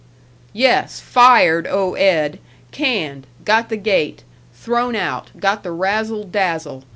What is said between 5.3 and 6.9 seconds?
Got the razzle dazzle.